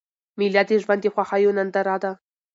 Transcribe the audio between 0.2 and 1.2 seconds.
مېله د ژوند د